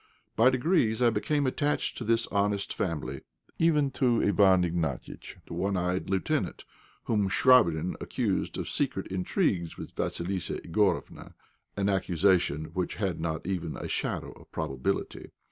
By 0.35 0.49
degrees 0.49 0.99
I 0.99 1.11
became 1.11 1.45
attached 1.45 1.95
to 1.99 2.03
this 2.03 2.25
honest 2.29 2.73
family, 2.73 3.21
even 3.59 3.91
to 3.91 4.17
Iwán 4.21 4.65
Ignatiitch, 4.65 5.35
the 5.45 5.53
one 5.53 5.77
eyed 5.77 6.09
lieutenant, 6.09 6.63
whom 7.03 7.29
Chvabrine 7.29 7.93
accused 8.01 8.57
of 8.57 8.67
secret 8.67 9.05
intrigue 9.11 9.75
with 9.77 9.93
Vassilissa 9.93 10.59
Igorofna, 10.67 11.35
an 11.77 11.87
accusation 11.87 12.65
which 12.73 12.95
had 12.95 13.19
not 13.19 13.45
even 13.45 13.75
a 13.77 13.87
shadow 13.87 14.31
of 14.31 14.51
probability. 14.51 15.29